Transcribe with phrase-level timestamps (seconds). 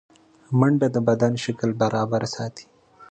[0.59, 2.65] منډه د بدن شکل برابر ساتي